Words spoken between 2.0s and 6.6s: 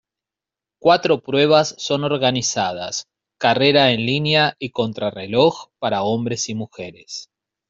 organizadas: carrera en línea y contrarreloj para hombres y